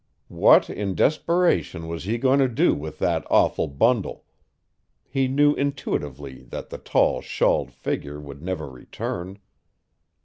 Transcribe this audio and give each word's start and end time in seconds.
What 0.33 0.67
in 0.67 0.95
desperation 0.95 1.87
was 1.87 2.05
he 2.05 2.17
going 2.17 2.39
to 2.39 2.47
do 2.47 2.73
with 2.73 2.97
that 2.97 3.23
awful 3.29 3.67
bundle? 3.67 4.25
He 5.07 5.27
knew 5.27 5.53
intuitively 5.53 6.41
that 6.45 6.71
the 6.71 6.79
tall, 6.79 7.21
shawled 7.21 7.71
figure 7.71 8.19
would 8.19 8.41
never 8.41 8.67
return. 8.67 9.37